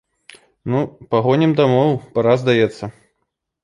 Ну, 0.73 0.79
пагонім 1.13 1.55
дамоў, 1.61 1.91
пара, 2.19 2.33
здаецца. 2.45 2.95